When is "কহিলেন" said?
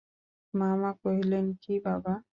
1.01-1.45